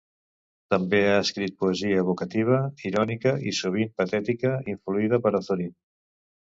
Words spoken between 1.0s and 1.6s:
ha escrit